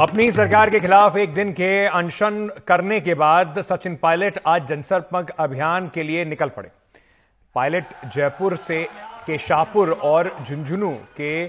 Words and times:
अपनी 0.00 0.30
सरकार 0.32 0.70
के 0.70 0.78
खिलाफ 0.80 1.16
एक 1.16 1.32
दिन 1.34 1.50
के 1.52 1.86
अनशन 1.86 2.48
करने 2.66 3.00
के 3.00 3.14
बाद 3.14 3.60
सचिन 3.62 3.96
पायलट 3.96 4.38
आज 4.46 4.66
जनसंपर्क 4.68 5.30
अभियान 5.38 5.88
के 5.94 6.02
लिए 6.02 6.24
निकल 6.24 6.48
पड़े। 6.48 6.70
पायलट 7.56 7.84
जयपुर 8.14 8.56
से 8.58 8.82
के 9.26 9.36
शाहपुर 9.38 9.90
और 10.02 10.30
झुंझुनू 10.44 10.90
के 11.16 11.46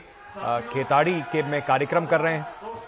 खेताड़ी 0.73 1.13
के 1.31 1.43
में 1.43 1.61
कार्यक्रम 1.61 2.05
कर 2.05 2.21
रहे 2.21 2.33
हैं। 2.33 2.45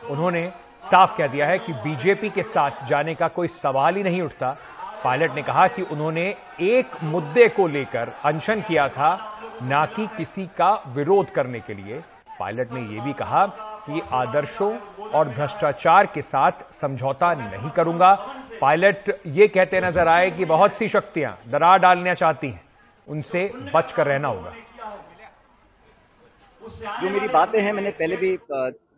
उन्होंने 0.10 0.50
साफ़ 0.82 1.18
कह 1.18 1.28
दिया 1.28 1.46
है 1.48 1.60
कि 1.60 1.74
बीजेपी 1.74 2.30
के 2.30 2.44
साथ 2.44 2.86
जाने 2.88 3.16
का 3.16 3.28
कोई 3.28 3.48
सवाल 3.48 3.96
ही 3.96 4.04
नहीं 4.04 4.22
उठता। 4.22 4.56
पायलट 5.04 5.36
ने 5.36 5.42
कहा 5.42 5.68
कि 5.68 5.82
उन्होंने 5.82 6.28
एक 6.64 7.04
मुद्दे 7.04 7.48
को 7.50 7.68
लेकर 7.68 8.12
अनशन 8.26 8.62
किया 8.62 8.88
था, 8.90 9.40
ना 9.64 9.86
कि 9.86 10.08
किसी 10.18 10.46
का 10.58 10.74
विरोध 10.88 11.30
करने 11.30 11.60
के 11.60 11.74
लिए। 11.74 12.02
पायलट 12.40 12.72
ने 12.72 12.82
यह 12.96 13.04
भी 13.04 13.14
कहा 13.14 13.46
कि 13.88 14.02
आदर्शों 14.14 14.76
और 15.14 15.30
भ्रष्टाचार 15.30 16.06
के 16.06 16.22
साथ 16.24 16.72
समझौता 16.74 17.34
नहीं 17.36 17.70
करूँगा। 17.72 18.14
पायलट 18.62 19.10
ये 19.28 19.48
कहते 19.48 19.82
नज़र 19.82 20.08
आए 20.08 20.30
कि 20.32 20.46
बहुत 20.46 20.74
सी 20.74 20.88
शक्तियाँ 20.90 21.38
दरार 21.50 21.80
डालना 21.80 22.14
चाहती 22.14 22.48
हैं। 22.48 22.62
उनसे 23.08 23.52
बचकर 23.74 24.08
रहना 24.08 24.28
होगा। 24.28 24.54
जो 27.02 27.10
मेरी 27.10 27.28
बातें 27.28 27.62
हैं, 27.62 27.74
मैंने 27.74 27.92
पहले 27.92 28.16
भी 28.16 28.38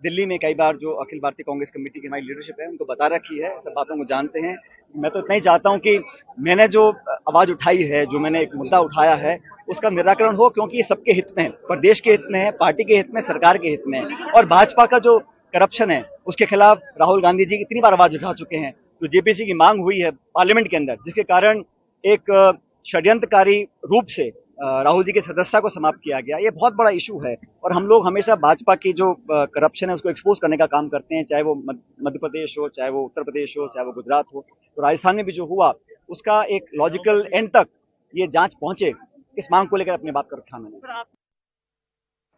दिल्ली 0.03 0.25
में 0.25 0.38
कई 0.39 0.53
बार 0.53 0.75
जो 0.77 0.91
अखिल 0.94 1.19
भारतीय 1.19 1.44
कांग्रेस 1.44 1.72
कमेटी 1.72 1.99
की 1.99 2.08
हमारी 2.08 2.22
लीडरशिप 2.23 2.55
है, 2.61 2.67
उनको 2.67 2.85
बता 2.85 3.08
रखी 3.08 3.39
है। 3.39 3.49
सब 3.59 3.73
बातों 3.75 3.97
को 3.97 4.05
जानते 4.05 4.39
हैं। 4.39 4.55
मैं 4.95 5.11
तो 5.11 5.19
इतना 5.19 5.33
ही 5.33 5.41
चाहता 5.41 5.69
हूँ 5.69 5.80
कि 5.80 5.97
मैंने 6.39 6.67
जो 6.67 6.89
आवाज़ 7.30 7.52
उठाई 7.52 7.83
है, 7.83 8.05
जो 8.05 8.19
मैंने 8.19 8.41
एक 8.41 8.55
मुद्दा 8.55 8.80
उठाया 8.80 9.16
है 9.16 9.38
उसका 9.67 9.89
निराकरण 9.89 10.35
हो, 10.35 10.49
क्योंकि 10.49 10.77
ये 10.77 10.84
सबके 10.84 11.12
हित 11.12 11.27
में 11.38 11.44
है। 11.44 11.49
प्रदेश 11.49 11.99
के 11.99 12.12
हित 12.12 12.23
में 12.31 12.39
है, 12.39 12.52
पार्टी 12.53 12.84
के 12.84 12.95
हित 12.95 13.13
में, 13.13 13.21
सरकार 13.21 13.58
के 13.58 13.70
हित 13.70 13.84
में 13.88 13.99
है। 13.99 14.31
और 14.31 14.45
भाजपा 14.45 14.85
का 14.85 14.99
जो 14.99 15.17
करप्शन 15.53 15.91
है, 15.91 16.03
उसके 16.27 16.45
खिलाफ 16.45 16.81
राहुल 17.02 17.21
गांधी 17.21 17.45
जी 17.45 17.55
इतनी 17.55 17.81
बार 17.81 17.94
आवाज़ 17.94 18.16
उठा 18.16 18.34
चुके 18.34 18.58
हैं। 18.58 18.72
तो 19.02 19.08
जेपीसी 19.08 19.45
की 19.45 19.53
मांग 19.55 19.81
हुई 19.81 19.99
है 19.99 20.11
पार्लियामेंट 20.11 20.67
के 20.67 20.78
अंदर, 20.78 20.95
जिसके 21.06 21.23
कारण 21.25 21.64
एक 22.03 22.58
षड्यंत्रकारी 22.86 23.61
रूप 23.86 24.06
से 24.08 24.31
राहुल 24.59 25.03
जी 25.03 25.11
के 25.11 25.22
सदस्यता 25.22 25.59
को 25.59 25.69
समाप्त 25.69 26.00
किया 26.03 26.19
गया, 26.19 26.38
ये 26.38 26.50
बहुत 26.52 26.73
बड़ा 26.75 26.89
इशू 26.91 27.19
है। 27.19 27.36
और 27.63 27.73
हम 27.73 27.88
लोग 27.88 28.06
हमेशा 28.08 28.36
भाजपा 28.36 28.75
की 28.75 28.94
जो 28.94 29.13
करप्शन 29.31 29.89
है, 29.89 29.95
उसको 29.95 30.09
एक्सपोज 30.09 30.39
करने 30.39 30.58
का 30.58 30.66
काम 30.66 30.88
करते 30.89 31.16
हैं, 31.16 31.23
चाहे 31.23 31.44
वो 31.44 31.56
मध्य 31.56 32.17
प्रदेश 32.17 32.56
हो, 32.59 32.67
चाहे 32.69 32.89
वो 32.89 33.03
उत्तर 33.03 33.23
प्रदेश 33.23 33.56
हो, 33.58 33.67
चाहे 33.67 33.86
वो 33.86 33.91
गुजरात 33.91 34.25
हो। 34.36 34.45
तो 34.78 34.81
राजस्थान 34.81 35.16
में 35.16 35.25
भी 35.25 35.31
जो 35.31 35.45
हुआ, 35.45 35.73
उसका 36.09 36.41
एक 36.50 36.66
लॉजिकल 36.75 37.25
एंड 37.34 37.50
तक 37.50 37.67
ये 38.13 38.28
जाँच 38.28 38.53
पहुँचे। 38.53 38.91
इस 39.38 39.47
मांग 39.52 39.67
को 39.69 39.77
लेकर 39.77 39.93
अपनी 39.93 40.11
बात 40.11 40.27
कर 40.31 40.38
रखा 40.38 40.57
मैंने। 40.57 41.03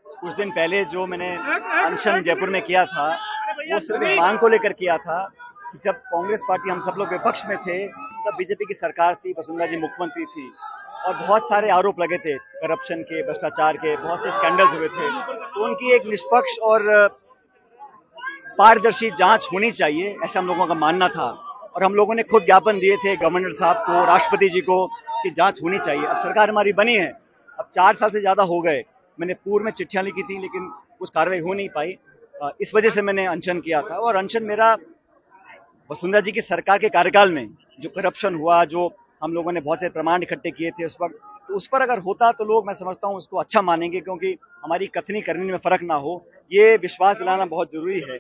कुछ 0.06 0.34
दिन 0.34 0.50
पहले 0.52 0.84
जो 0.86 1.06
मैंने 1.08 1.30
अनशन 1.86 2.22
जयपुर 2.24 2.50
में 2.50 2.62
किया 2.62 2.86
था 2.86 3.08
वो 3.62 3.80
सिर्फ़ 3.80 4.04
इस 4.04 4.18
मांग 4.20 4.40
को 4.40 4.48
लेकर 4.48 4.74
किया 4.74 4.98
था 4.98 5.20
जब 5.84 5.96
कांग्रेस 6.06 6.44
पार्टी 6.48 6.70
हम 6.70 6.80
सब 6.80 6.96
लोग 6.98 7.10
विपक्ष 7.10 7.46
में 7.46 7.58
थे 7.58 7.78
तब 7.88 8.36
बीजेपी 8.38 8.66
की 8.66 8.74
सरकार 8.74 9.16
थी 9.16 9.34
वसुंधरा 9.40 9.66
जी 9.66 9.78
मुख्यमंत्री 9.78 10.26
थी 10.26 10.50
और 11.08 11.16
बहुत 11.18 11.50
सारे 11.50 11.70
आरोप 11.72 12.00
लगे 12.00 12.18
थे 12.18 12.38
करप्शन 12.38 13.02
के 13.04 13.22
भ्रष्टाचार 13.26 13.78
के 13.78 13.96
बहुत 13.98 14.24
से 14.24 14.32
स्कैंडल्स 14.32 14.74
हुए 14.74 14.88
थे। 14.88 15.10
तो 15.54 15.64
उनकी 15.66 15.92
एक 15.96 16.06
निष्पक्ष 16.06 16.58
और 16.62 16.88
पारदर्शी 18.58 19.10
जाँच 19.18 19.48
होनी 19.54 19.72
चाहिए 19.72 20.16
ऐसा 20.24 20.40
हम 20.40 20.48
लोगों 20.48 20.68
का 20.68 20.74
मानना 20.76 21.08
था। 21.08 21.28
और 21.76 21.84
हम 21.84 21.94
लोगों 21.94 22.16
ने 22.16 22.24
खुद 22.24 22.46
ज्ञापन 22.46 22.80
दिए 22.80 22.96
थे 22.98 23.16
गवर्नर 23.18 23.52
साहब 23.54 23.78
को 23.86 24.06
राष्ट्रपति 24.06 24.50
जी 24.50 24.62
को 24.62 24.86
कि 25.20 25.30
जाँच 25.32 25.62
होनी 25.64 25.78
चाहिए। 25.80 26.06
अब 26.06 26.18
सरकार 26.20 26.50
हमारी 26.50 26.74
बनी 26.74 26.96
है। 26.96 27.12
अब 27.58 27.70
चार 27.74 27.96
साल 27.96 28.10
से 28.10 28.20
ज़्यादा 28.20 28.44
हो 28.44 28.60
गए। 28.62 28.84
मैंने 29.18 29.34
पूर्व 29.36 29.66
में 29.66 29.72
चिट्ठियाँ 29.72 30.04
लिखी 30.04 30.24
थी, 30.24 30.40
लेकिन 30.40 30.70
कुछ 31.00 31.10
कार्रवाई 31.10 31.40
हो 31.40 31.54
नहीं 31.54 31.70
पाई। 31.70 31.98
इस 32.62 32.72
वजह 32.76 32.90
से 32.90 33.02
मैंने 33.02 33.26
अनशन 33.28 33.60
किया 33.62 33.82
था। 33.82 33.96
और 33.98 34.16
अनशन 34.16 34.44
मेरा 34.44 34.74
वसुंधरा 35.90 36.20
जी 36.22 36.32
की 36.32 36.42
सरकार 36.44 36.78
के 36.80 36.90
कार्यकाल 36.90 37.32
में 37.32 37.48
जो 37.80 37.90
करप्शन 37.90 38.36
हुआ, 38.36 38.64
जो 38.66 38.92
हम 39.24 39.34
लोगों 39.34 39.52
ने 39.52 39.62
बहुत 39.62 39.80
से 39.80 39.90
प्रमाण 39.90 40.24
इकट्ठे 40.24 40.52
किए 40.52 40.72
थे 40.72 40.86
उस 40.86 40.98
वक्त 41.02 41.20
तो 41.50 41.56
उस 41.56 41.68
पर 41.68 41.82
अगर 41.82 42.00
होता 42.00 42.32
तो 42.32 42.46
लोग, 42.46 42.68
मैं 42.68 42.74
समझता 42.76 43.08
हूँ, 43.08 43.16
उसको 43.18 43.38
अच्छा 43.38 43.62
मानेंगे, 43.62 44.00
क्योंकि 44.02 44.36
हमारी 44.64 44.88
कथनी 44.88 45.22
करने 45.22 45.52
में 45.52 45.58
फ़र्क 45.58 45.82
ना 45.84 45.96
हो। 45.96 46.24
ये 46.52 46.76
विश्वास 46.78 47.16
दिलाना 47.18 47.46
बहुत 47.48 47.72
ज़रूरी 47.74 48.00
है। 48.02 48.18